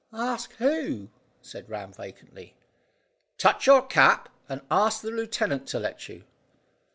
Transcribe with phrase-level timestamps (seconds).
[0.13, 1.09] "Ask who?"
[1.43, 2.55] said Ram, vacantly.
[3.37, 6.23] "Touch your cap, and ask the lieutenant to let you."